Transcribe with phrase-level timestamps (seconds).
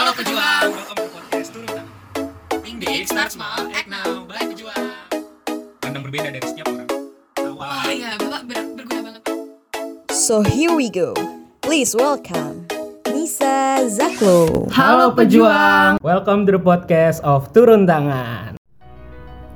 [0.00, 1.86] Halo pejuang, welcome to podcast Turun Tangan.
[2.64, 4.96] Think big, start small, act now, by pejuang.
[5.76, 6.88] Pandang berbeda dari setiap orang.
[7.36, 9.22] Oh iya, Bapak ber- berguna banget.
[10.08, 11.12] So here we go.
[11.60, 12.64] Please welcome
[13.12, 14.72] Nisa Zaklo.
[14.72, 16.00] Halo pejuang.
[16.00, 18.56] Welcome to the podcast of Turun Tangan.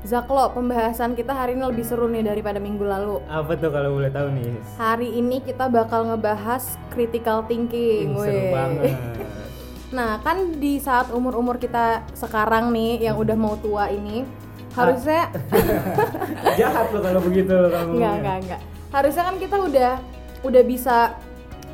[0.05, 3.17] Zaklo, pembahasan kita hari ini lebih seru nih daripada minggu lalu.
[3.33, 4.61] Apa tuh kalau boleh tahu nih?
[4.77, 8.13] Hari ini kita bakal ngebahas critical thinking.
[8.13, 8.93] Ih, Seru banget.
[9.95, 14.27] Nah, kan di saat umur-umur kita sekarang nih yang udah mau tua ini,
[14.75, 15.31] harusnya
[16.61, 17.91] Jahat lo kalau begitu kamu.
[17.95, 18.61] enggak enggak enggak.
[18.91, 19.93] Harusnya kan kita udah
[20.43, 20.97] udah bisa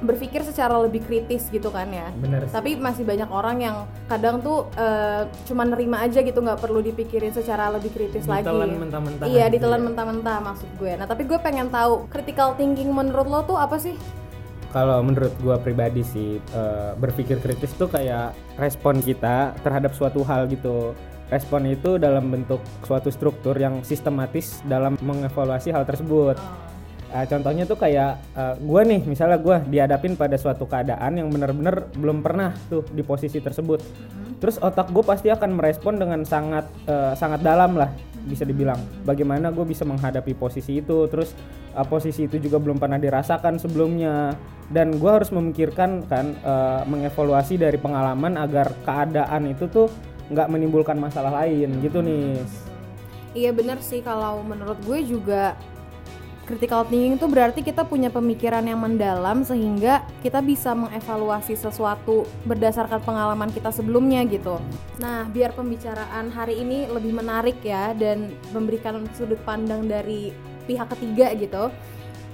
[0.01, 2.09] berpikir secara lebih kritis gitu kan ya.
[2.15, 2.53] Bener sih.
[2.53, 7.33] Tapi masih banyak orang yang kadang tuh eh, cuma nerima aja gitu nggak perlu dipikirin
[7.33, 8.45] secara lebih kritis lagi.
[8.45, 9.85] Ditelan mentah-mentah Iya, gitu ditelan ya.
[9.89, 10.93] mentah-mentah maksud gue.
[10.95, 13.93] Nah, tapi gue pengen tahu critical thinking menurut lo tuh apa sih?
[14.70, 20.46] Kalau menurut gua pribadi sih eh, berpikir kritis tuh kayak respon kita terhadap suatu hal
[20.46, 20.95] gitu.
[21.30, 26.35] Respon itu dalam bentuk suatu struktur yang sistematis dalam mengevaluasi hal tersebut.
[27.10, 31.90] Uh, contohnya tuh kayak uh, gue nih, misalnya gue dihadapin pada suatu keadaan yang bener-bener
[31.99, 33.82] belum pernah tuh di posisi tersebut.
[34.38, 37.90] Terus otak gue pasti akan merespon dengan sangat uh, sangat dalam lah,
[38.26, 38.79] bisa dibilang.
[39.07, 41.32] Bagaimana gue bisa menghadapi posisi itu, terus
[41.73, 44.37] uh, posisi itu juga belum pernah dirasakan sebelumnya.
[44.71, 49.88] Dan gue harus memikirkan kan, uh, mengevaluasi dari pengalaman agar keadaan itu tuh
[50.30, 52.38] nggak menimbulkan masalah lain gitu nih.
[53.30, 55.55] Iya bener sih kalau menurut gue juga
[56.51, 62.98] critical thinking itu berarti kita punya pemikiran yang mendalam sehingga kita bisa mengevaluasi sesuatu berdasarkan
[63.06, 64.59] pengalaman kita sebelumnya gitu.
[64.98, 70.34] Nah, biar pembicaraan hari ini lebih menarik ya dan memberikan sudut pandang dari
[70.66, 71.71] pihak ketiga gitu.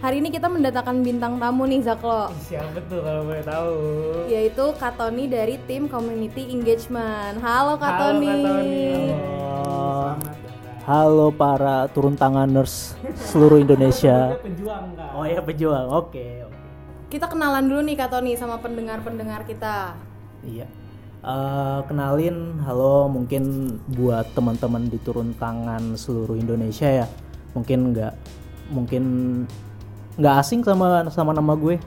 [0.01, 3.73] Hari ini kita mendatangkan bintang tamu nih Zaklo, Siapa tuh kalau boleh tahu?
[4.29, 7.41] yaitu Kak Tony dari tim Community Engagement.
[7.41, 8.21] Halo Kak Halo.
[8.21, 8.89] Kak Tony.
[10.87, 14.37] Halo para turun tanganers seluruh Indonesia.
[14.41, 15.11] Pejuang kan?
[15.17, 16.25] Oh ya pejuang, oke.
[16.47, 16.57] oke.
[17.07, 19.97] Kita kenalan dulu nih Kak Tony sama pendengar-pendengar kita.
[20.45, 20.67] Iya.
[21.27, 27.07] Eh, kenalin, halo mungkin buat teman-teman di turun tangan seluruh Indonesia ya.
[27.57, 28.15] Mungkin nggak,
[28.71, 29.05] mungkin
[30.21, 31.83] nggak asing sama sama nama gue.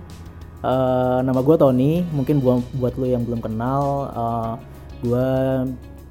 [0.60, 2.04] Eh, nama gue Tony.
[2.12, 4.54] Mungkin buat buat lo yang belum kenal, eh,
[5.08, 5.28] gue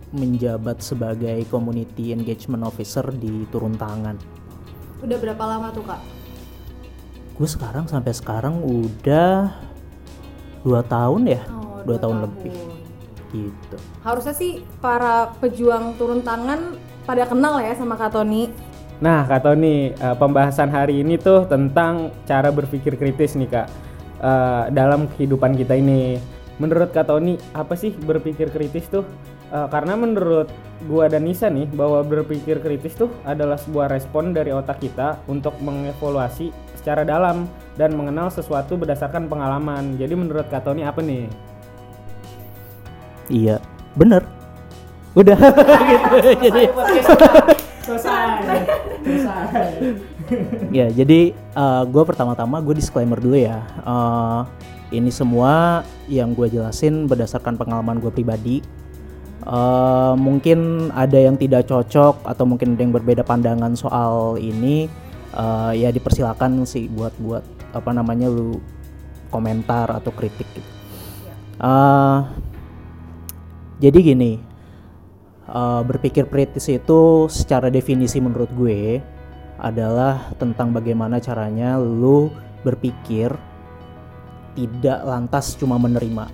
[0.08, 4.37] menjabat sebagai community engagement officer di turun tangan.
[4.98, 6.00] Udah berapa lama tuh Kak?
[7.38, 9.54] gue sekarang sampai sekarang udah
[10.66, 12.24] dua tahun ya Oh, dua dua tahun, tahun.
[12.26, 12.54] lebih
[13.30, 16.74] gitu Harusnya sih para pejuang turun tangan
[17.06, 18.50] pada kenal ya sama Kak Tony.
[18.98, 23.66] Nah, Kak Tony, eh, pembahasan hari ini tuh tentang cara berpikir kritis nih, Kak.
[24.18, 26.18] Eh, dalam kehidupan kita ini.
[26.58, 29.06] Menurut Kak Tony, apa sih berpikir kritis tuh?
[29.48, 30.52] Eh, karena menurut
[30.84, 35.56] gua dan Nisa nih, bahwa berpikir kritis tuh adalah sebuah respon dari otak kita untuk
[35.64, 37.48] mengevaluasi secara dalam
[37.80, 39.96] dan mengenal sesuatu berdasarkan pengalaman.
[39.96, 41.26] Jadi menurut Kak Tony apa nih?
[43.28, 43.60] iya
[43.92, 44.24] bener.
[45.12, 45.36] Udah.
[45.88, 46.20] Gitu.
[46.48, 46.62] Jadi
[50.68, 51.32] ya jadi
[51.88, 53.64] gue pertama-tama gue disclaimer dulu ya.
[53.64, 54.40] Eh,
[54.96, 58.64] ini semua yang gue jelasin berdasarkan pengalaman gue pribadi
[59.42, 64.90] Eh, mungkin ada yang tidak cocok atau mungkin ada yang berbeda pandangan soal ini
[65.28, 67.44] Eh, ya dipersilakan sih buat buat
[67.76, 68.56] apa namanya lu
[69.28, 70.70] komentar atau kritik gitu.
[71.60, 72.18] Eh,
[73.78, 74.40] jadi gini,
[75.52, 79.04] eh, berpikir kritis itu secara definisi menurut gue
[79.60, 82.32] adalah tentang bagaimana caranya lu
[82.64, 83.28] berpikir
[84.56, 86.24] tidak lantas cuma menerima.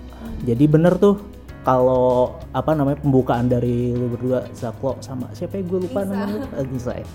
[0.47, 1.19] Jadi bener tuh
[1.65, 6.67] kalau apa namanya pembukaan dari lu berdua Zaklo sama siapa ya gue lupa namanya Eh,
[6.69, 7.09] Nisa ya.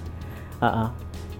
[0.59, 0.89] Ah, ah.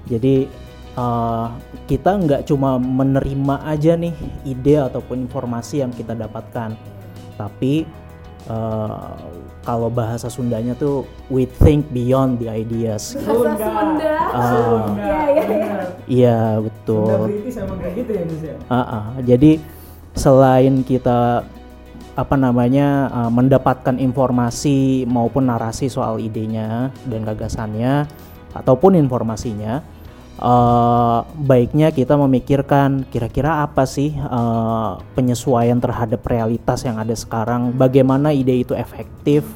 [0.05, 0.45] Jadi
[0.93, 1.47] eh,
[1.89, 4.13] kita nggak cuma menerima aja nih
[4.45, 6.77] ide ataupun informasi yang kita dapatkan,
[7.35, 7.83] tapi
[8.47, 9.13] eh,
[9.65, 13.17] kalau bahasa Sundanya tuh we think beyond the ideas.
[13.17, 14.15] Bahasa Sunda.
[14.95, 15.73] Iya, iya, iya.
[16.07, 17.27] iya betul.
[17.27, 18.55] Kritis emang kayak gitu ya?
[18.69, 19.05] Ah, ah.
[19.25, 19.59] Jadi
[20.15, 21.43] selain kita
[22.19, 28.03] apa namanya uh, mendapatkan informasi maupun narasi soal idenya dan gagasannya
[28.51, 29.79] ataupun informasinya
[30.43, 38.35] uh, baiknya kita memikirkan kira-kira apa sih uh, penyesuaian terhadap realitas yang ada sekarang bagaimana
[38.35, 39.47] ide itu efektif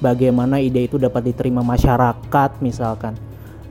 [0.00, 3.12] bagaimana ide itu dapat diterima masyarakat misalkan.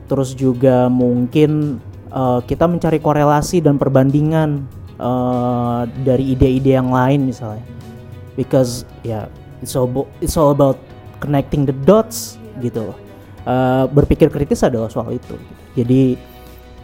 [0.06, 4.66] Terus juga mungkin uh, kita mencari korelasi dan perbandingan
[4.98, 7.79] uh, dari ide-ide yang lain misalnya
[8.40, 9.28] because ya
[9.60, 10.80] it's all it's all about
[11.20, 12.98] connecting the dots gitu loh.
[13.40, 15.32] Eh, berpikir kritis adalah soal itu
[15.72, 16.12] jadi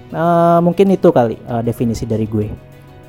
[0.08, 2.48] eh, mungkin itu kali eh, definisi dari gue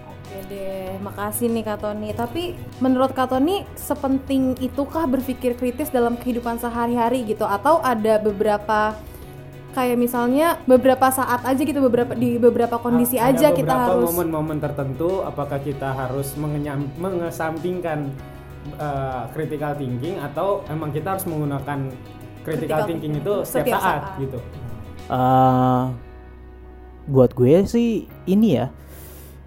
[0.03, 2.11] Oke deh, makasih nih Kak Tony.
[2.11, 2.51] Tapi
[2.83, 7.47] menurut Kak Tony, sepenting itukah berpikir kritis dalam kehidupan sehari-hari gitu?
[7.47, 8.99] Atau ada beberapa
[9.71, 14.07] kayak misalnya beberapa saat aja gitu, beberapa di beberapa kondisi Ada aja kita beberapa harus
[14.11, 16.35] momen-momen tertentu apakah kita harus
[16.99, 18.11] mengesampingkan
[18.75, 21.91] uh, critical thinking atau emang kita harus menggunakan
[22.43, 24.21] critical, Critical thinking thinking itu setiap, setiap saat, saat.
[24.23, 24.39] gitu.
[25.07, 25.83] Eh,
[27.07, 28.67] buat gue sih ini ya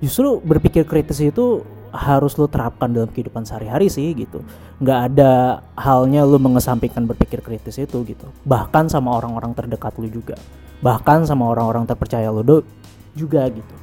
[0.00, 1.60] justru berpikir kritis itu
[1.92, 4.40] harus lo terapkan dalam kehidupan sehari-hari sih gitu
[4.80, 10.40] nggak ada halnya lo mengesampingkan berpikir kritis itu gitu bahkan sama orang-orang terdekat lo juga
[10.80, 12.64] bahkan sama orang-orang terpercaya lo do-
[13.12, 13.74] juga gitu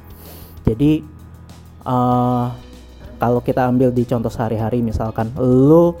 [0.66, 1.06] jadi
[1.86, 2.46] eh
[3.18, 5.98] kalau kita ambil di contoh sehari-hari misalkan lo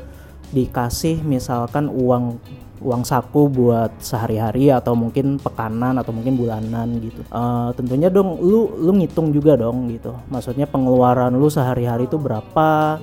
[0.48, 2.40] dikasih misalkan uang
[2.78, 7.26] uang saku buat sehari-hari atau mungkin pekanan atau mungkin bulanan gitu.
[7.26, 10.14] Eh, tentunya dong lu lu ngitung juga dong gitu.
[10.30, 12.98] Maksudnya pengeluaran lu sehari-hari itu berapa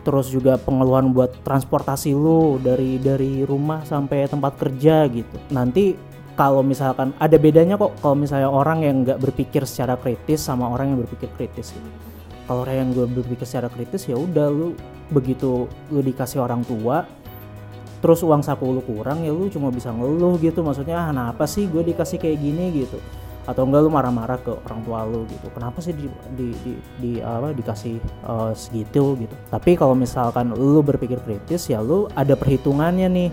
[0.00, 5.36] terus juga pengeluaran buat transportasi lu dari dari rumah sampai tempat kerja gitu.
[5.52, 5.92] Nanti
[6.32, 10.94] kalau misalkan ada bedanya kok kalau misalnya orang yang nggak berpikir secara kritis sama orang
[10.94, 12.07] yang berpikir kritis gitu.
[12.48, 14.72] Kalau yang gue berpikir secara kritis ya udah lu
[15.12, 17.04] begitu lu dikasih orang tua
[18.00, 20.64] terus uang saku lu kurang ya lu cuma bisa ngeluh gitu.
[20.64, 22.64] Maksudnya ah kenapa sih gue dikasih kayak gini?
[22.82, 22.96] gitu.
[23.48, 25.48] Atau enggak lu marah-marah ke orang tua lu gitu.
[25.52, 26.06] Kenapa sih di
[26.36, 29.34] di di, di- apa dikasih eh, segitu gitu?
[29.52, 33.30] Tapi kalau misalkan lu berpikir kritis ya lu ada perhitungannya nih.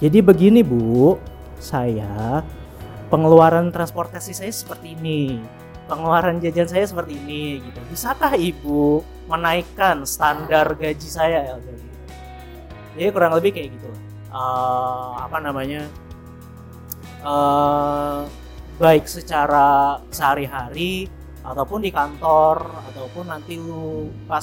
[0.00, 1.20] Jadi begini bu
[1.60, 2.44] saya
[3.08, 5.40] pengeluaran transportasi saya seperti ini
[5.84, 7.80] pengeluaran jajan saya seperti ini gitu.
[7.92, 11.56] Bisakah ibu menaikkan standar gaji saya ya
[12.94, 13.90] jadi kurang lebih kayak gitu.
[14.30, 15.82] Eh, apa namanya?
[17.24, 18.20] Eh
[18.74, 21.06] baik secara sehari-hari
[21.46, 24.42] ataupun di kantor ataupun nanti lu pas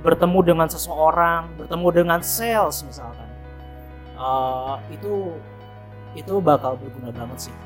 [0.00, 3.28] bertemu dengan seseorang bertemu dengan sales misalkan.
[4.12, 5.32] Eh, itu
[6.12, 7.56] itu bakal berguna banget sih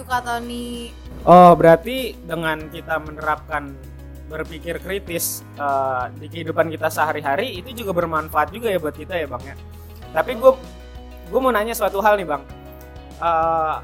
[0.00, 0.90] Tony.
[1.28, 3.76] Oh, berarti dengan kita menerapkan
[4.32, 9.28] berpikir kritis eh, di kehidupan kita sehari-hari itu juga bermanfaat juga ya buat kita ya
[9.28, 9.56] bang ya.
[10.16, 10.52] Tapi gue
[11.28, 12.42] gue mau nanya suatu hal nih bang.
[13.20, 13.76] Eh,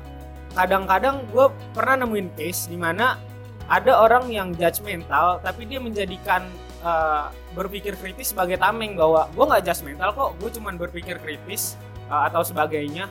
[0.57, 1.47] Kadang-kadang gue
[1.77, 3.21] pernah nemuin case di mana
[3.69, 6.49] ada orang yang judgmental tapi dia menjadikan
[6.83, 11.77] eh, berpikir kritis sebagai tameng bahwa gue nggak judgmental kok, gue cuman berpikir kritis
[12.09, 13.07] eh, atau sebagainya.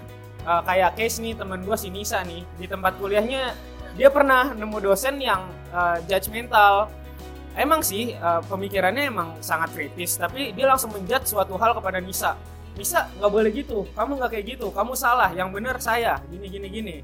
[0.47, 3.51] Eh, kayak case nih teman gue si Nisa nih di tempat kuliahnya
[3.99, 5.43] dia pernah nemu dosen yang
[5.75, 6.87] uh, judgmental
[7.57, 12.39] emang sih uh, pemikirannya emang sangat kritis tapi dia langsung menjudge suatu hal kepada Nisa.
[12.79, 16.67] Nisa nggak boleh gitu kamu nggak kayak gitu kamu salah yang benar saya gini gini
[16.71, 16.95] gini.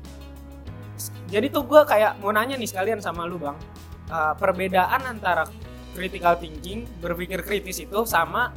[1.28, 3.60] Jadi tuh gue kayak mau nanya nih sekalian sama lu bang.
[4.07, 5.51] Uh, perbedaan antara
[5.92, 8.56] critical thinking berpikir kritis itu sama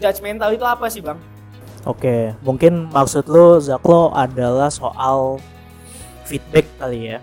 [0.00, 1.20] judgmental itu apa sih bang
[1.82, 5.42] Oke, mungkin maksud lo Zaklo adalah soal
[6.22, 7.18] feedback kali ya.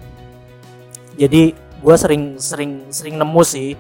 [1.15, 3.79] Jadi gue sering sering sering nemu sih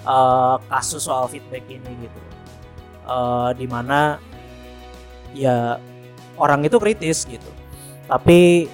[0.00, 2.20] eh, kasus soal feedback ini gitu.
[3.04, 4.16] Eh, di mana
[5.36, 5.76] ya
[6.40, 7.50] orang itu kritis gitu,
[8.08, 8.64] tapi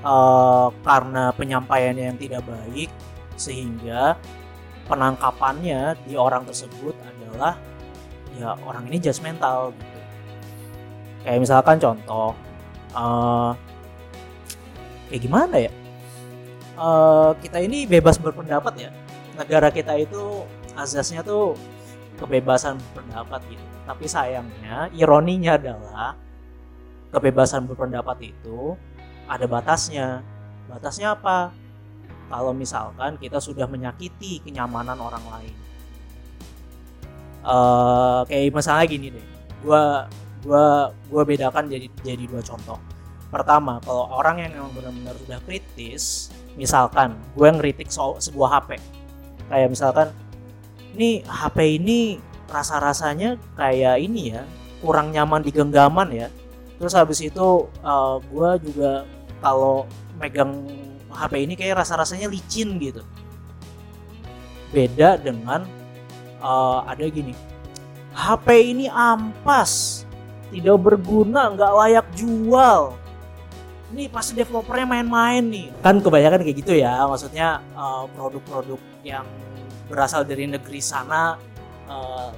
[0.00, 2.88] eh, karena penyampaiannya yang tidak baik
[3.36, 4.16] sehingga
[4.88, 7.60] penangkapannya di orang tersebut adalah
[8.40, 9.97] ya orang ini judgmental gitu
[11.26, 12.34] kayak misalkan contoh
[12.94, 13.50] eh
[15.08, 15.72] kayak gimana ya?
[16.78, 18.90] Eh kita ini bebas berpendapat ya.
[19.38, 20.42] Negara kita itu
[20.74, 21.54] azasnya tuh
[22.18, 23.66] kebebasan berpendapat gitu.
[23.86, 26.12] Tapi sayangnya ironinya adalah
[27.14, 28.76] kebebasan berpendapat itu
[29.24, 30.20] ada batasnya.
[30.68, 31.54] Batasnya apa?
[32.28, 35.56] Kalau misalkan kita sudah menyakiti kenyamanan orang lain.
[37.48, 39.26] Eh kayak misalnya gini deh.
[39.64, 40.04] Gua
[40.44, 42.78] gua gua bedakan jadi jadi dua contoh.
[43.28, 48.80] Pertama kalau orang yang memang benar-benar sudah kritis misalkan gue ngeritik soal sebuah HP
[49.52, 50.08] kayak misalkan
[50.96, 52.18] ini HP ini
[52.48, 54.42] rasa-rasanya kayak ini ya
[54.80, 56.28] kurang nyaman di genggaman ya.
[56.80, 59.04] Terus habis itu eh, gue juga
[59.44, 59.84] kalau
[60.16, 60.64] megang
[61.12, 63.04] HP ini kayak rasa-rasanya licin gitu.
[64.72, 65.68] Beda dengan
[66.40, 67.36] eh, ada gini
[68.18, 70.02] HP ini ampas
[70.48, 72.96] tidak berguna nggak layak jual.
[73.88, 75.68] Ini pasti developernya main-main nih.
[75.80, 79.24] Kan kebanyakan kayak gitu ya maksudnya eh, produk-produk yang
[79.88, 81.40] berasal dari negeri sana
[81.88, 82.30] eh,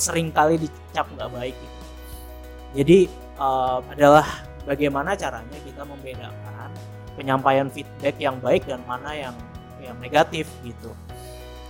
[0.00, 1.56] sering kali dicap nggak baik.
[2.72, 2.98] Jadi
[3.36, 4.26] eh, adalah
[4.64, 6.72] bagaimana caranya kita membedakan
[7.14, 9.36] penyampaian feedback yang baik dan mana yang
[9.84, 10.88] yang negatif gitu.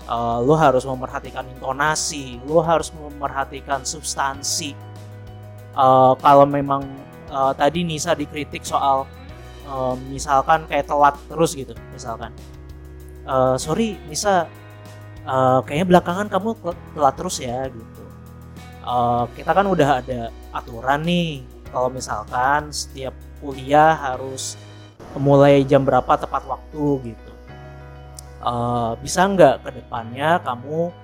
[0.05, 4.77] Eh, lu harus memperhatikan intonasi lu harus memperhatikan substansi
[5.75, 6.87] Eh, kalau memang
[7.27, 9.11] eh, tadi Nisa dikritik soal
[9.67, 12.31] eh, misalkan kayak telat terus gitu misalkan.
[13.27, 14.47] Eh, sorry Nisa
[15.27, 18.05] eh, kayaknya belakangan kamu tel- telat terus ya gitu.
[18.87, 21.43] Eh, kita kan udah ada aturan nih
[21.75, 24.55] kalau misalkan setiap kuliah harus
[25.19, 27.33] mulai jam berapa tepat waktu gitu.
[28.47, 30.95] Eh, bisa nggak ke depannya kamu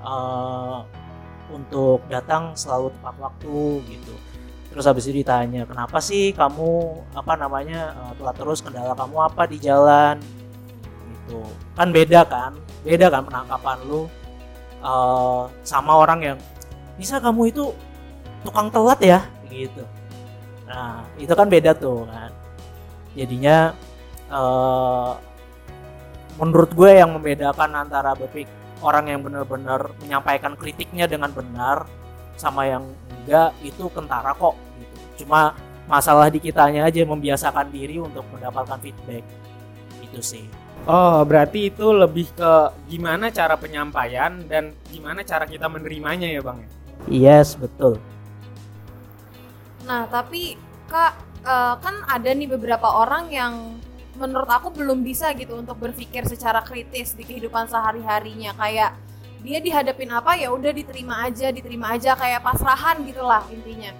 [0.00, 0.78] eh,
[1.52, 4.14] untuk datang selalu tepat waktu gitu.
[4.74, 8.58] Terus habis itu ditanya kenapa sih kamu apa namanya eh, telat terus?
[8.64, 10.18] Kendala kamu apa di jalan?
[11.04, 11.40] Gitu.
[11.78, 12.52] Kan beda kan
[12.84, 14.10] beda kan penangkapan lu
[14.82, 16.38] eh, sama orang yang
[16.98, 17.70] bisa kamu itu
[18.42, 19.20] tukang telat ya?
[19.46, 19.84] Gitu.
[20.66, 22.30] Nah itu kan beda tuh kan.
[23.14, 23.70] Jadinya
[24.26, 25.12] eh,
[26.34, 28.50] menurut gue yang membedakan antara berpik
[28.84, 31.88] orang yang benar-benar menyampaikan kritiknya dengan benar
[32.36, 32.84] sama yang
[33.24, 35.24] enggak itu kentara kok gitu.
[35.24, 35.56] cuma
[35.88, 39.24] masalah di kitanya aja membiasakan diri untuk mendapatkan feedback
[40.04, 40.46] itu sih
[40.84, 42.52] Oh, berarti itu lebih ke
[42.92, 46.60] gimana cara penyampaian dan gimana cara kita menerimanya ya, Bang?
[47.08, 47.96] yes betul
[49.84, 50.56] Nah, tapi
[50.88, 51.12] Kak
[51.44, 53.52] eh, kan ada nih beberapa orang yang
[54.14, 58.94] menurut aku belum bisa gitu untuk berpikir secara kritis di kehidupan sehari-harinya kayak
[59.44, 63.92] dia dihadapin apa ya udah diterima aja, diterima aja kayak pasrahan gitulah intinya.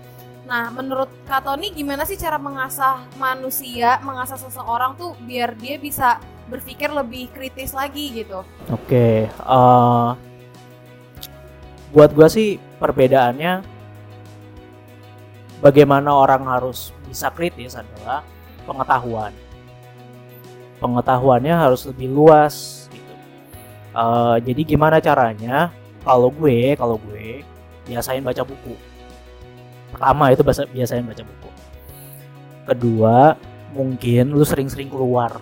[0.44, 6.20] Nah, menurut Kak Tony gimana sih cara mengasah manusia, mengasah seseorang tuh biar dia bisa
[6.48, 8.44] berpikir lebih kritis lagi gitu?
[8.72, 10.10] Oke, eh,
[11.92, 13.64] buat gua sih perbedaannya
[15.64, 18.20] bagaimana orang harus bisa kritis adalah
[18.68, 19.32] pengetahuan.
[20.84, 23.14] Pengetahuannya harus lebih luas gitu.
[23.96, 25.72] Eh, jadi gimana caranya?
[26.04, 27.40] Kalau gue, kalau gue
[27.88, 28.76] biasain baca buku.
[29.96, 31.50] Pertama itu biasain baca buku.
[32.68, 33.32] Kedua,
[33.72, 35.40] mungkin lu sering-sering keluar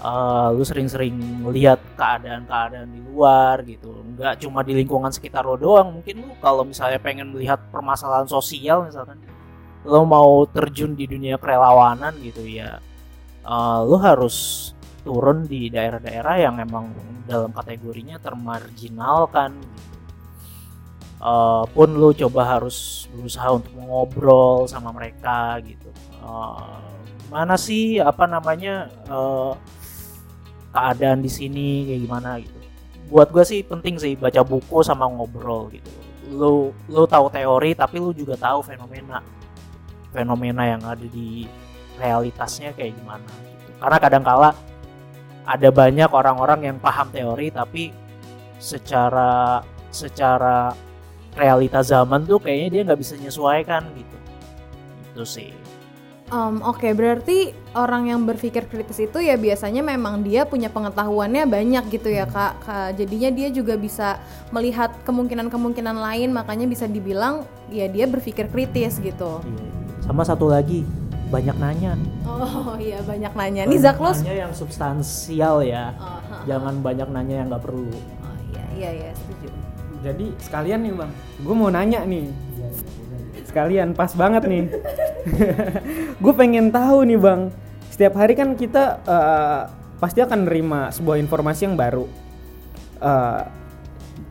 [0.00, 6.00] eh, lu sering-sering melihat keadaan-keadaan di luar gitu nggak cuma di lingkungan sekitar lo doang
[6.00, 9.20] mungkin lu kalau misalnya pengen melihat permasalahan sosial misalkan
[9.84, 12.80] lo mau terjun di dunia kerelawanan gitu ya
[13.44, 14.70] eh, lu harus
[15.00, 16.92] turun di daerah-daerah yang emang
[17.24, 19.90] dalam kategorinya termarginalkan gitu.
[21.20, 26.80] Eh, pun lu coba harus berusaha untuk ngobrol sama mereka gitu Eh,
[27.32, 29.52] mana sih apa namanya eh,
[30.70, 32.58] keadaan di sini kayak gimana gitu.
[33.10, 35.90] Buat gue sih penting sih baca buku sama ngobrol gitu.
[36.30, 39.24] Lu lu tahu teori tapi lu juga tahu fenomena
[40.14, 41.46] fenomena yang ada di
[42.00, 43.70] realitasnya kayak gimana gitu.
[43.76, 44.50] Karena kadangkala
[45.44, 47.92] ada banyak orang-orang yang paham teori tapi
[48.60, 50.72] secara secara
[51.34, 54.16] realita zaman tuh kayaknya dia nggak bisa menyesuaikan gitu.
[55.12, 55.50] Itu sih.
[56.30, 61.90] Em, Oke, berarti orang yang berpikir kritis itu ya biasanya memang dia punya pengetahuannya banyak
[61.90, 62.62] gitu ya kak.
[62.62, 64.22] Kak, Jadinya dia juga bisa
[64.54, 69.42] melihat kemungkinan-kemungkinan lain, makanya bisa dibilang ya dia berpikir kritis gitu.
[69.42, 69.66] Iya.
[70.06, 70.86] Sama satu lagi
[71.30, 71.94] banyak nanya.
[72.26, 73.62] Oh iya banyak nanya.
[73.70, 74.20] Nih Zaklus.
[74.20, 75.94] nanya yang substansial ya.
[75.96, 76.42] Oh, ha.
[76.44, 77.86] Jangan banyak nanya yang nggak perlu.
[77.86, 79.48] Oh, iya iya iya setuju.
[80.00, 81.12] Jadi sekalian nih, Bang.
[81.44, 82.26] Gue mau nanya nih.
[83.46, 84.64] Sekalian pas banget nih.
[86.22, 87.54] gue pengen tahu nih, Bang.
[87.92, 89.60] Setiap hari kan kita eh,
[90.00, 92.08] pasti akan nerima sebuah informasi yang baru.
[93.00, 93.42] Eh,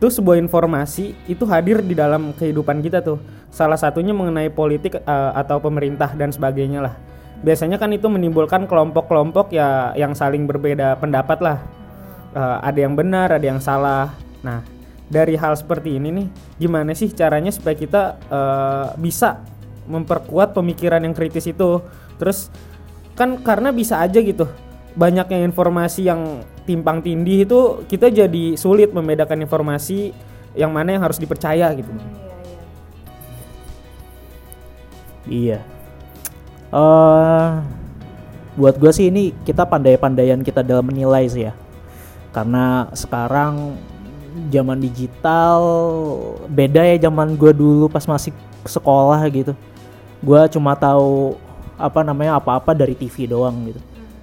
[0.00, 3.20] itu sebuah informasi itu hadir di dalam kehidupan kita tuh.
[3.52, 6.96] Salah satunya mengenai politik eh, atau pemerintah dan sebagainya lah.
[7.44, 11.58] Biasanya kan itu menimbulkan kelompok-kelompok ya yang saling berbeda pendapat lah.
[12.32, 14.16] Eh, ada yang benar, ada yang salah.
[14.40, 14.64] Nah,
[15.12, 16.26] dari hal seperti ini nih,
[16.56, 18.02] gimana sih caranya supaya kita
[18.32, 19.44] eh, bisa
[19.84, 21.84] memperkuat pemikiran yang kritis itu?
[22.16, 22.48] Terus
[23.20, 24.48] kan karena bisa aja gitu,
[24.96, 30.14] banyaknya informasi yang timpang tindih itu kita jadi sulit membedakan informasi
[30.54, 31.90] yang mana yang harus dipercaya gitu.
[35.26, 35.58] Iya.
[36.70, 37.50] eh
[38.54, 41.54] buat gue sih ini kita pandai-pandaian kita dalam menilai sih ya.
[42.30, 43.74] Karena sekarang
[44.54, 45.60] zaman digital
[46.46, 48.30] beda ya zaman gue dulu pas masih
[48.62, 49.58] sekolah gitu.
[50.22, 51.34] Gue cuma tahu
[51.74, 53.80] apa namanya apa-apa dari TV doang gitu.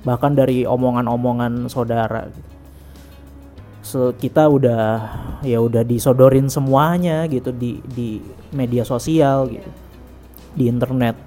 [0.07, 2.51] Bahkan dari omongan-omongan saudara gitu.
[3.83, 4.83] se- kita udah
[5.43, 8.23] ya udah disodorin semuanya gitu di di
[8.55, 9.69] media sosial gitu.
[10.55, 11.19] Di internet.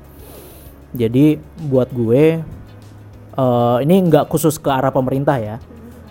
[0.96, 1.36] Jadi
[1.68, 2.40] buat gue
[3.36, 5.56] eh, ini nggak khusus ke arah pemerintah ya.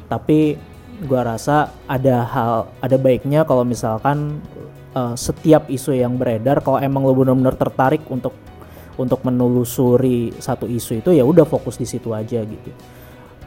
[0.09, 0.57] Tapi
[1.05, 4.43] gua rasa ada hal ada baiknya kalau misalkan
[4.93, 8.35] eh, setiap isu yang beredar kalau emang lo benar-benar tertarik untuk
[8.99, 12.69] untuk menelusuri satu isu itu ya udah fokus di situ aja gitu.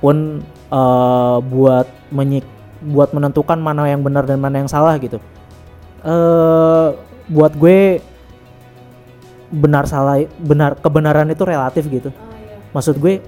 [0.01, 0.41] Pun
[0.73, 2.49] eh, buat menyik
[2.83, 5.21] buat menentukan mana yang benar dan mana yang salah gitu.
[6.03, 6.89] Eh
[7.31, 8.03] buat gue
[9.53, 12.11] benar salah benar kebenaran itu relatif gitu.
[12.73, 13.21] Maksud gue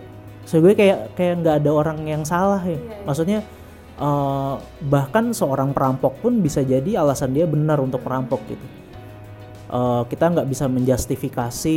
[0.43, 2.81] maksud gue kayak kayak nggak ada orang yang salah ya.
[3.05, 3.45] Maksudnya
[4.01, 4.55] eh,
[4.89, 8.67] bahkan seorang perampok pun bisa jadi alasan dia benar untuk merampok gitu.
[9.75, 11.77] Eh, kita nggak bisa menjustifikasi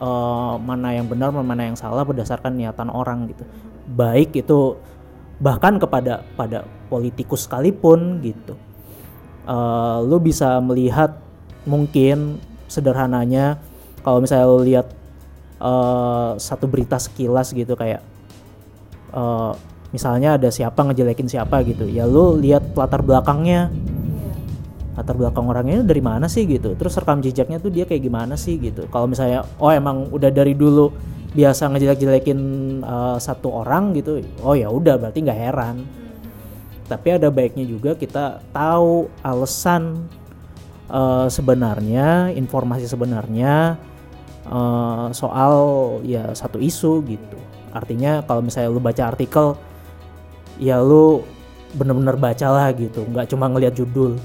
[0.00, 3.44] eh, mana yang benar mana yang salah berdasarkan niatan orang gitu.
[3.86, 4.76] Baik itu
[5.36, 8.54] bahkan kepada pada politikus sekalipun gitu.
[9.46, 11.22] Eh, lu bisa melihat
[11.66, 13.58] mungkin sederhananya
[14.02, 14.86] kalau misalnya lu lihat
[15.62, 18.02] eh, satu berita sekilas gitu kayak
[19.14, 19.52] eh,
[19.94, 21.86] misalnya ada siapa ngejelekin siapa gitu.
[21.86, 23.70] Ya lu lihat latar belakangnya
[24.96, 26.72] latar belakang orangnya dari mana sih gitu?
[26.72, 28.88] Terus rekam jejaknya tuh dia kayak gimana sih gitu?
[28.88, 30.88] Kalau misalnya oh emang udah dari dulu
[31.36, 32.40] biasa ngejelek-jelekin
[32.80, 35.84] eh, satu orang gitu oh ya udah berarti nggak heran.
[36.88, 40.08] Tapi ada baiknya juga kita tahu alasan
[40.88, 43.76] eh, sebenarnya informasi sebenarnya
[44.48, 45.54] eh, soal
[46.08, 47.36] ya satu isu gitu.
[47.76, 49.60] Artinya kalau misalnya lu baca artikel
[50.56, 51.20] ya lu
[51.76, 53.04] bener-bener bacalah gitu.
[53.04, 54.16] Nggak cuma ngelihat judul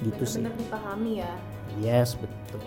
[0.00, 1.32] gitu sih benar dipahami ya
[1.78, 2.60] yes betul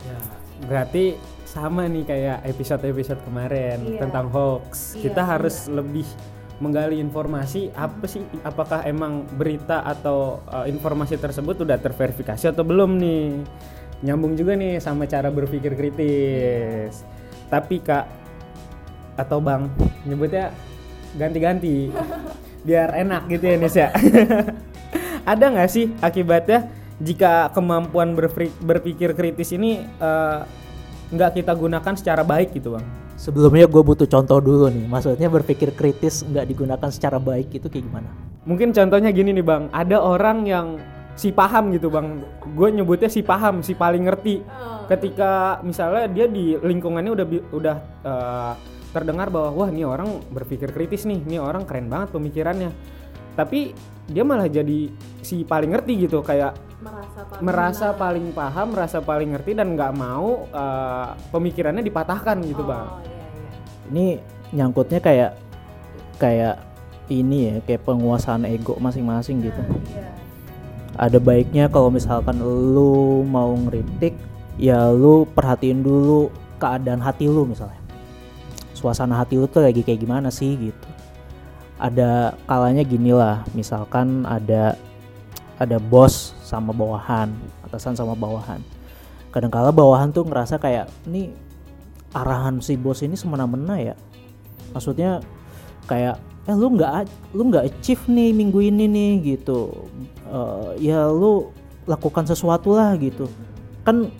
[0.00, 0.16] Ya,
[0.64, 1.04] berarti
[1.44, 4.00] sama nih kayak episode-episode kemarin Iya.
[4.00, 4.96] tentang hoax.
[4.96, 6.08] Iya, Kita harus lebih
[6.56, 12.96] menggali informasi apa sih apakah emang berita atau uh, informasi tersebut udah terverifikasi atau belum
[12.96, 13.44] nih.
[14.00, 17.04] Nyambung juga nih sama cara berpikir kritis.
[17.52, 18.06] Tapi Kak
[19.20, 19.68] atau Bang
[20.08, 20.48] nyebutnya
[21.12, 21.92] ganti-ganti
[22.62, 23.88] biar enak gitu ya Nis ya.
[25.30, 26.68] Ada nggak sih akibatnya
[27.00, 28.12] jika kemampuan
[28.60, 30.40] berpikir kritis ini eh,
[31.10, 32.86] nggak kita gunakan secara baik gitu bang?
[33.20, 37.84] sebelumnya gue butuh contoh dulu nih maksudnya berpikir kritis nggak digunakan secara baik itu kayak
[37.84, 38.08] gimana
[38.48, 40.80] Mungkin contohnya gini nih bang, ada orang yang
[41.12, 42.24] si paham gitu bang,
[42.56, 44.40] gue nyebutnya si paham, si paling ngerti.
[44.88, 48.52] Ketika misalnya dia di lingkungannya udah udah eh,
[48.90, 52.70] terdengar bahwa wah ini orang berpikir kritis nih, ini orang keren banget pemikirannya.
[53.38, 53.72] Tapi
[54.10, 54.90] dia malah jadi
[55.22, 58.00] si paling ngerti gitu kayak merasa paling merasa benar.
[58.00, 62.86] paling paham, merasa paling ngerti dan nggak mau eh, pemikirannya dipatahkan gitu bang.
[62.86, 63.50] oh iya iya
[63.90, 64.06] ini
[64.50, 65.30] nyangkutnya kayak
[66.18, 66.58] kayak
[67.10, 69.62] ini ya kayak penguasaan ego masing-masing gitu
[69.94, 70.10] iya
[71.00, 74.12] ada baiknya kalau misalkan lu mau ngeritik
[74.60, 76.28] ya lu perhatiin dulu
[76.60, 77.79] keadaan hati lu misalnya
[78.80, 80.88] suasana hati lu tuh lagi kayak gimana sih gitu.
[81.76, 84.80] Ada kalanya gini lah misalkan ada
[85.60, 87.28] ada bos sama bawahan
[87.68, 88.64] atasan sama bawahan.
[89.28, 91.30] Kadangkala bawahan tuh ngerasa kayak ini
[92.16, 93.94] arahan si bos ini semena-mena ya?
[94.72, 95.20] Maksudnya
[95.84, 96.16] kayak
[96.48, 99.86] eh lu nggak lu nggak achieve nih minggu ini nih gitu.
[100.26, 101.52] Eh, ya lu
[101.84, 103.28] lakukan sesuatu lah gitu.
[103.84, 104.10] Kan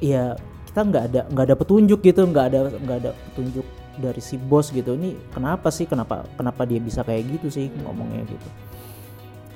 [0.00, 0.38] ya
[0.76, 3.66] kita nggak ada nggak ada petunjuk gitu nggak ada nggak ada petunjuk
[3.98, 4.94] dari si bos gitu.
[4.94, 5.88] Ini kenapa sih?
[5.88, 8.48] Kenapa kenapa dia bisa kayak gitu sih ngomongnya gitu?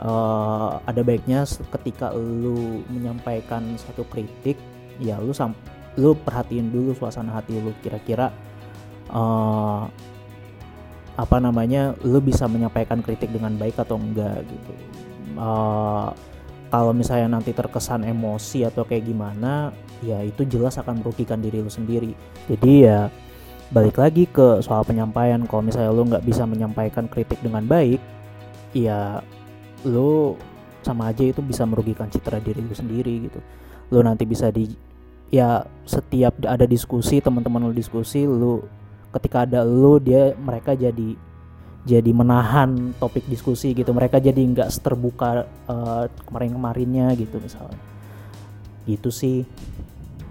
[0.00, 1.44] Eh, ada baiknya
[1.79, 4.57] ketika lu menyampaikan satu kritik
[4.96, 5.53] ya lu sam
[6.00, 7.72] lu perhatiin dulu suasana hati lu.
[7.85, 8.33] Kira-kira
[9.12, 9.83] eh
[11.20, 14.72] apa namanya lu bisa menyampaikan kritik dengan baik atau enggak gitu.
[15.37, 16.09] Eh,
[16.70, 21.68] kalau misalnya nanti terkesan emosi atau kayak gimana ya itu jelas akan merugikan diri lu
[21.68, 22.16] sendiri.
[22.48, 23.12] Jadi ya
[23.70, 28.02] balik lagi ke soal penyampaian kalau misalnya lu nggak bisa menyampaikan kritik dengan baik
[28.74, 29.22] ya
[29.87, 30.35] lu
[30.83, 33.40] sama aja itu bisa merugikan citra diri lu sendiri gitu.
[33.94, 34.66] Lu nanti bisa di
[35.30, 38.64] ya setiap ada diskusi teman-teman lu diskusi lu
[39.14, 41.14] ketika ada lu dia mereka jadi
[41.87, 43.94] jadi menahan topik diskusi gitu.
[43.94, 45.46] Mereka jadi nggak terbuka
[46.26, 47.78] kemarin kemarinnya gitu misalnya.
[48.88, 49.46] Gitu sih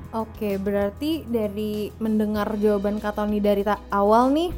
[0.09, 3.61] Oke, berarti dari mendengar jawaban Kak Tony dari
[3.93, 4.49] awal nih,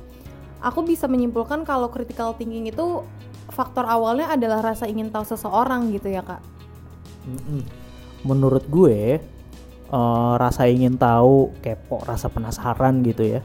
[0.63, 3.03] aku bisa menyimpulkan kalau critical thinking itu
[3.51, 6.39] faktor awalnya adalah rasa ingin tahu seseorang gitu ya kak.
[8.23, 9.19] Menurut gue
[9.91, 13.41] eh, rasa ingin tahu kepo rasa penasaran gitu ya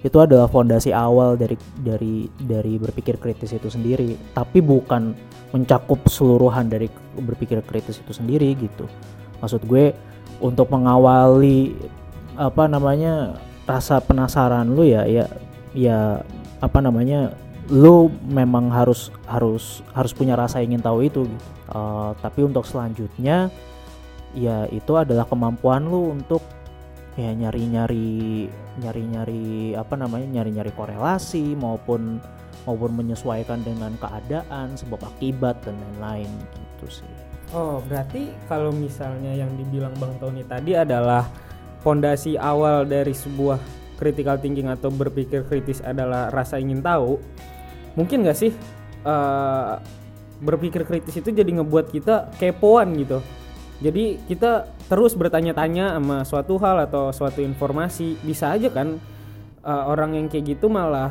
[0.00, 4.16] itu adalah fondasi awal dari dari dari berpikir kritis itu sendiri.
[4.32, 5.12] Tapi bukan
[5.52, 6.88] mencakup seluruhan dari
[7.20, 8.88] berpikir kritis itu sendiri gitu.
[9.44, 9.92] Maksud gue
[10.40, 11.76] untuk mengawali
[12.34, 13.36] apa namanya
[13.68, 15.28] rasa penasaran lu ya ya
[15.76, 16.24] ya
[16.58, 17.36] apa namanya
[17.70, 21.22] lu memang harus harus harus punya rasa ingin tahu itu.
[21.70, 23.46] Eh, tapi untuk selanjutnya
[24.34, 26.42] ya itu adalah kemampuan lu untuk
[27.14, 28.50] ya nyari-nyari
[28.82, 32.18] nyari-nyari apa namanya nyari-nyari korelasi maupun
[32.66, 36.30] maupun menyesuaikan dengan keadaan sebab akibat dan lain-lain
[36.78, 37.14] gitu sih
[37.50, 41.26] Oh, berarti kalau misalnya yang dibilang Bang Tony tadi adalah
[41.82, 43.58] fondasi awal dari sebuah
[43.98, 47.18] critical thinking atau berpikir kritis adalah rasa ingin tahu.
[47.98, 48.54] Mungkin nggak sih
[49.02, 49.74] eh,
[50.38, 53.18] berpikir kritis itu jadi ngebuat kita kepoan gitu.
[53.82, 58.14] Jadi kita terus bertanya-tanya sama suatu hal atau suatu informasi.
[58.22, 58.94] Bisa aja kan
[59.66, 61.10] eh, orang yang kayak gitu malah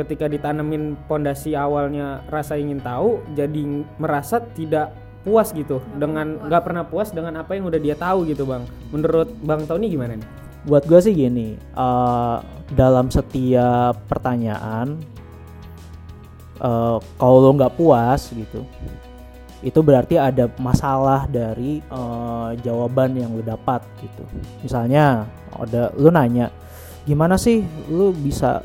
[0.00, 6.84] ketika ditanemin pondasi awalnya rasa ingin tahu jadi merasa tidak puas gitu dengan nggak pernah
[6.88, 8.64] puas dengan apa yang udah dia tahu gitu bang.
[8.92, 10.28] Menurut bang Tony gimana nih?
[10.64, 12.36] Buat gue sih gini eh,
[12.72, 15.00] dalam setiap pertanyaan
[16.60, 18.64] eh, kalau lo nggak puas gitu
[19.60, 24.24] itu berarti ada masalah dari eh, jawaban yang lo dapat gitu.
[24.64, 26.48] Misalnya ada lo nanya
[27.04, 28.64] gimana sih lo bisa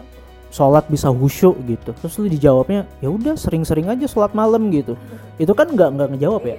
[0.55, 1.91] sholat bisa khusyuk gitu.
[1.91, 4.95] Terus lu dijawabnya ya udah sering-sering aja sholat malam gitu.
[5.35, 6.55] Itu kan nggak nggak ngejawab ya?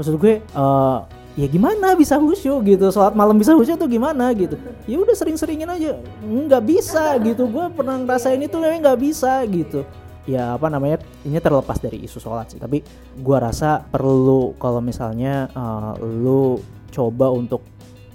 [0.00, 0.98] Maksud gue eh,
[1.36, 2.88] ya gimana bisa khusyuk gitu?
[2.88, 4.56] Sholat malam bisa khusyuk tuh gimana gitu?
[4.88, 6.00] Ya udah sering-seringin aja.
[6.24, 7.44] Nggak bisa gitu.
[7.44, 9.84] Gue pernah ngerasain itu memang nggak bisa gitu.
[10.24, 12.60] Ya apa namanya ini terlepas dari isu sholat sih.
[12.60, 12.84] Tapi
[13.20, 16.56] gua rasa perlu kalau misalnya eh, lu
[16.88, 17.64] coba untuk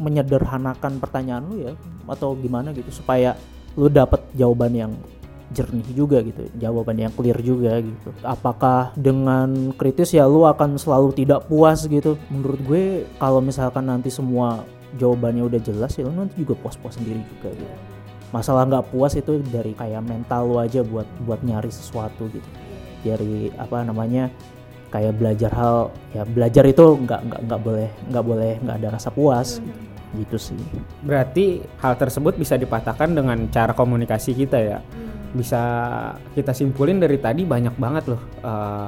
[0.01, 1.73] menyederhanakan pertanyaan lu ya
[2.09, 3.38] atau gimana gitu supaya
[3.73, 4.93] lu dapat jawaban yang
[5.53, 8.09] jernih juga gitu jawaban yang clear juga gitu.
[8.25, 12.17] Apakah dengan kritis ya lu akan selalu tidak puas gitu?
[12.33, 12.83] Menurut gue
[13.21, 14.65] kalau misalkan nanti semua
[14.97, 17.75] jawabannya udah jelas ya lu nanti juga puas-puas sendiri juga gitu.
[18.33, 22.49] Masalah nggak puas itu dari kayak mental lu aja buat buat nyari sesuatu gitu.
[23.05, 24.33] Dari apa namanya
[24.89, 25.77] kayak belajar hal
[26.13, 29.81] ya belajar itu nggak nggak nggak boleh nggak boleh nggak ada rasa puas gitu,
[30.17, 30.60] gitu sih.
[31.02, 34.80] Berarti hal tersebut bisa dipatahkan dengan cara komunikasi kita ya.
[35.34, 35.62] Bisa
[36.38, 38.88] kita simpulin dari tadi banyak banget loh eh,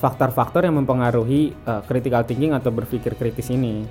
[0.00, 3.84] faktor-faktor yang mempengaruhi eh, critical thinking atau berpikir kritis ini.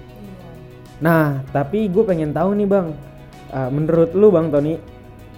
[1.00, 2.88] Nah, tapi gue pengen tahu nih bang,
[3.54, 4.74] eh, menurut lu bang Tony,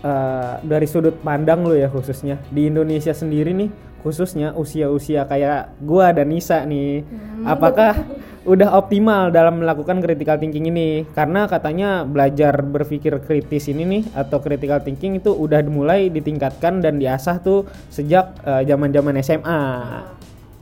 [0.02, 3.70] eh, dari sudut pandang lu ya khususnya di Indonesia sendiri nih,
[4.02, 7.06] khususnya usia-usia kayak gue dan Nisa nih,
[7.46, 7.98] apakah
[8.42, 11.06] udah optimal dalam melakukan critical thinking ini?
[11.14, 16.98] Karena katanya belajar berpikir kritis ini nih atau critical thinking itu udah mulai ditingkatkan dan
[16.98, 19.62] diasah tuh sejak eh, zaman-zaman SMA.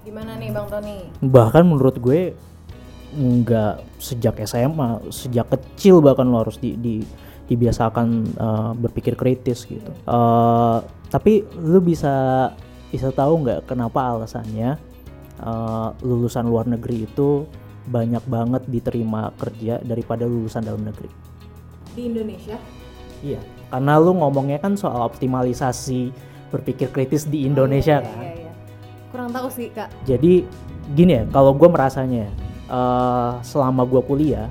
[0.03, 1.07] Gimana nih Bang Tony?
[1.21, 2.33] bahkan menurut gue
[3.09, 7.05] nggak sejak SMA sejak kecil bahkan lo harus di, di-
[7.49, 12.49] dibiasakan uh, berpikir kritis gitu Uh, tapi lu bisa
[12.89, 14.77] bisa tahu nggak kenapa alasannya
[15.39, 17.45] uh, lulusan luar negeri itu
[17.85, 21.09] banyak banget diterima kerja daripada lulusan dalam negeri
[21.91, 22.57] Di Indonesia?
[23.19, 26.09] iya karena lu ngomongnya kan soal optimalisasi
[26.49, 28.51] berpikir kritis di Indonesia Iya, kan iya, iya.
[29.09, 29.89] Kurang tahu sih Kak.
[30.03, 30.45] jadi
[30.89, 32.25] gini ya kalau gue merasanya
[32.65, 34.49] eh, selama gue kuliah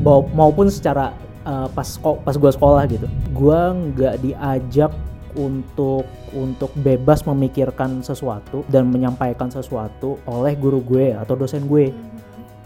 [0.00, 3.60] mau- maupun secara eh, pas pas gue sekolah gitu gue
[3.92, 4.92] nggak diajak
[5.36, 11.94] untuk untuk bebas memikirkan sesuatu dan menyampaikan sesuatu oleh guru gue atau dosen gue.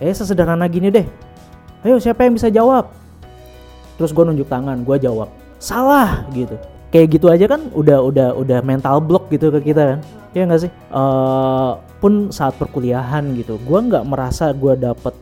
[0.01, 1.07] Eh sesederhana gini deh.
[1.85, 2.93] Ayo siapa yang bisa jawab?
[4.01, 5.29] Terus gue nunjuk tangan gue jawab
[5.61, 6.57] salah gitu.
[6.93, 10.01] Kayak gitu aja kan udah udah udah mental block gitu ke kita kan.
[10.35, 10.71] Ya nggak sih?
[10.73, 11.73] Eh,
[12.05, 15.17] pun saat perkuliahan gitu gue nggak merasa gue dapet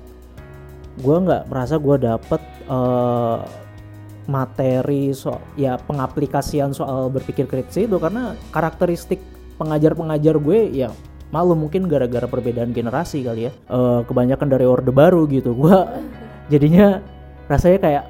[0.99, 3.39] gue nggak merasa gue dapet eh,
[4.31, 9.19] materi so ya pengaplikasian soal berpikir kritis itu karena karakteristik
[9.59, 10.91] pengajar-pengajar gue ya
[11.33, 13.53] malu mungkin gara-gara perbedaan generasi kali ya.
[13.53, 15.57] Eh, kebanyakan dari orde baru gitu.
[15.57, 15.75] Gue
[16.53, 17.01] jadinya
[17.49, 18.05] rasanya kayak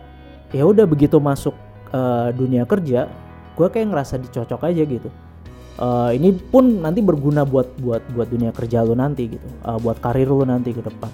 [0.53, 1.55] ya udah begitu masuk
[1.95, 3.09] eh, dunia kerja
[3.53, 5.09] gue kayak ngerasa dicocok aja gitu.
[5.81, 9.97] Eh, ini pun nanti berguna buat buat buat dunia kerja lu nanti gitu Eh, buat
[10.05, 11.09] karir lu nanti ke depan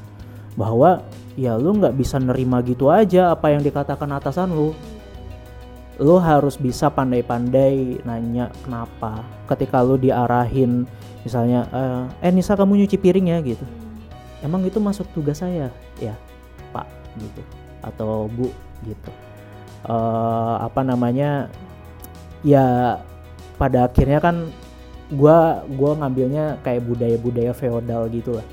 [0.58, 1.06] bahwa
[1.38, 4.74] ya lu nggak bisa nerima gitu aja apa yang dikatakan atasan lu.
[6.02, 9.22] Lu harus bisa pandai-pandai nanya kenapa.
[9.46, 10.82] Ketika lu diarahin
[11.22, 13.62] misalnya eh, eh Nisa kamu nyuci piring ya gitu.
[14.42, 15.70] Emang itu masuk tugas saya?
[16.02, 16.18] Ya
[16.74, 16.90] pak
[17.22, 17.42] gitu.
[17.86, 18.50] Atau bu
[18.82, 19.10] gitu.
[19.86, 21.46] Eh, apa namanya
[22.42, 22.98] ya
[23.54, 24.50] pada akhirnya kan
[25.14, 28.46] gua gua ngambilnya kayak budaya-budaya feodal gitu lah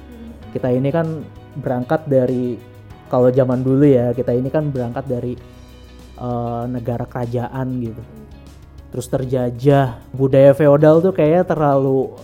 [0.56, 1.20] kita ini kan
[1.60, 2.60] berangkat dari
[3.08, 5.34] kalau zaman dulu ya kita ini kan berangkat dari
[6.20, 8.04] eh, negara kerajaan gitu.
[8.96, 12.16] Terus terjajah budaya feodal tuh kayaknya terlalu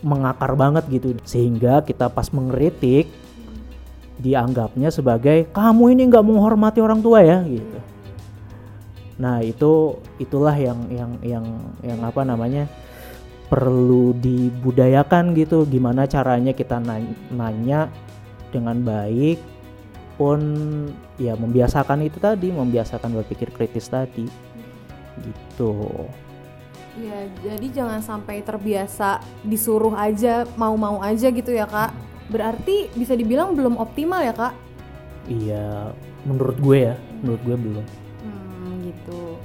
[0.00, 1.18] mengakar banget gitu.
[1.26, 3.10] Sehingga kita pas mengkritik
[4.20, 7.78] dianggapnya sebagai kamu ini nggak menghormati orang tua ya gitu.
[9.20, 11.46] Nah itu itulah yang yang yang
[11.84, 12.68] yang apa namanya
[13.48, 15.66] perlu dibudayakan gitu.
[15.66, 17.90] Gimana caranya kita na- nanya
[18.52, 19.38] dengan baik
[20.14, 20.40] pun
[21.16, 24.28] ya membiasakan itu tadi membiasakan berpikir kritis tadi
[25.20, 25.72] gitu
[26.98, 31.94] Ya, jadi jangan sampai terbiasa disuruh aja, mau-mau aja gitu ya, Kak.
[32.28, 34.52] Berarti bisa dibilang belum optimal ya, Kak?
[35.30, 35.94] iya
[36.26, 37.86] menurut gue ya menurut gue belum
[38.20, 39.38] Hmm, gitu.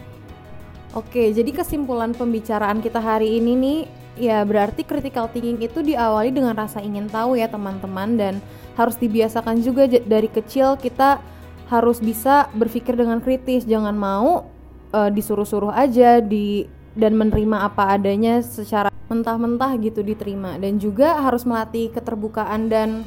[0.96, 3.80] Oke, jadi kesimpulan pembicaraan kita hari ini nih,
[4.16, 8.16] ya berarti critical thinking itu diawali dengan rasa ingin tahu ya teman-teman.
[8.16, 8.34] Dan
[8.76, 11.24] harus dibiasakan juga dari kecil kita
[11.72, 14.46] harus bisa berpikir dengan kritis, jangan mau
[14.94, 20.56] eh, disuruh-suruh aja di dan menerima apa adanya secara mentah-mentah gitu diterima.
[20.58, 23.04] Dan juga harus melatih keterbukaan dan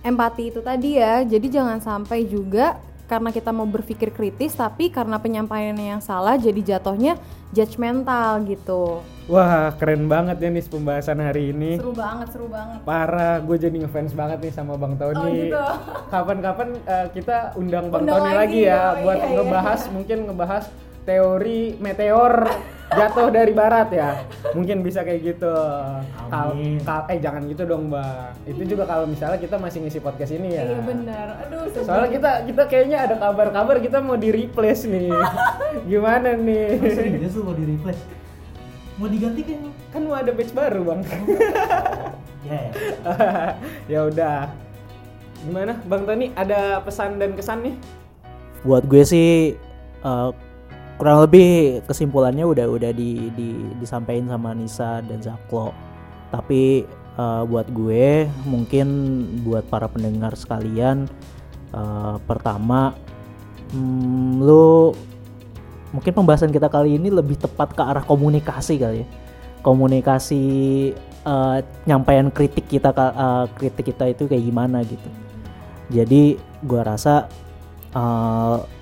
[0.00, 1.22] empati itu tadi ya.
[1.26, 6.76] Jadi jangan sampai juga karena kita mau berpikir kritis tapi karena penyampaiannya yang salah jadi
[6.76, 7.18] jatuhnya
[7.54, 9.00] judgmental gitu.
[9.26, 11.82] Wah, keren banget ya nih pembahasan hari ini.
[11.82, 12.78] Seru banget, seru banget.
[12.86, 15.18] Parah, gue jadi ngefans banget nih sama Bang Tony.
[15.18, 15.66] Oh, gitu.
[16.14, 19.34] Kapan-kapan eh, kita undang Bang Undang Tony lagi, lagi, ya oh, buat iya, iya.
[19.34, 20.64] ngebahas mungkin ngebahas
[21.06, 22.44] teori meteor
[22.86, 24.10] jatuh dari barat ya.
[24.52, 25.54] Mungkin bisa kayak gitu.
[26.26, 26.82] Kal- Amin.
[26.82, 28.34] kal- eh jangan gitu dong, Bang.
[28.42, 30.66] Itu juga kalau misalnya kita masih ngisi podcast ini ya.
[30.66, 31.26] Iya benar.
[31.46, 31.86] Aduh, sedih.
[31.86, 35.10] Soalnya kita kita kayaknya ada kabar-kabar kita mau di replace nih.
[35.90, 36.78] Gimana nih?
[36.90, 38.02] serius lu mau di replace
[38.96, 39.60] mau diganti kan
[39.92, 41.00] kan mau ada batch baru, Bang.
[42.48, 42.60] ya
[43.92, 44.48] ya udah.
[45.44, 46.32] Gimana, Bang Tony?
[46.32, 47.76] Ada pesan dan kesan nih?
[48.64, 49.54] buat gue sih
[50.02, 50.30] eh,
[50.96, 53.48] kurang lebih kesimpulannya udah udah di, di
[53.80, 55.76] disampaikan sama Nisa dan Zaklo.
[56.32, 58.86] Tapi eh, buat gue mungkin
[59.44, 61.04] buat para pendengar sekalian
[61.72, 62.96] eh, pertama
[63.76, 64.96] hmm, lu
[65.92, 69.08] mungkin pembahasan kita kali ini lebih tepat ke arah komunikasi kali ya.
[69.60, 70.42] Komunikasi
[71.28, 75.08] eh, nyampaian kritik kita eh, kritik kita itu kayak gimana gitu.
[75.92, 77.28] Jadi gua rasa
[77.92, 78.75] eh,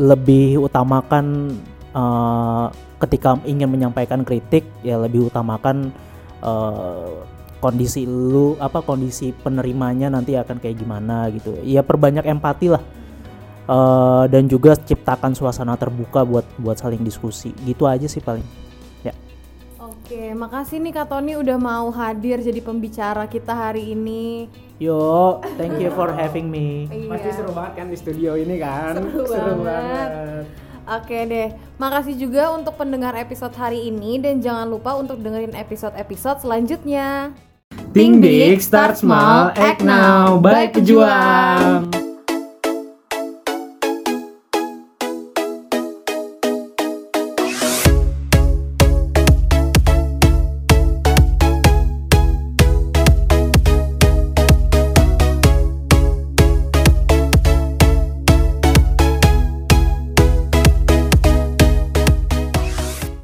[0.00, 1.56] lebih utamakan
[1.94, 2.66] eh,
[3.02, 5.92] ketika ingin menyampaikan kritik ya lebih utamakan
[6.42, 7.12] eh,
[7.62, 11.56] kondisi lu apa kondisi penerimanya nanti akan kayak gimana gitu.
[11.64, 12.82] Ya perbanyak empati lah.
[13.64, 17.56] Eh, dan juga ciptakan suasana terbuka buat buat saling diskusi.
[17.64, 18.44] Gitu aja sih paling
[19.84, 24.48] Oke, makasih nih Kak Tony udah mau hadir jadi pembicara kita hari ini.
[24.80, 28.96] yo thank you for having me Pasti seru banget kan di studio ini kan?
[28.96, 30.08] Seru banget.
[30.88, 36.44] Oke deh, makasih juga untuk pendengar episode hari ini dan jangan lupa untuk dengerin episode-episode
[36.44, 37.36] selanjutnya.
[37.92, 40.40] Think big, start small, act now.
[40.40, 42.03] Baik pejuang.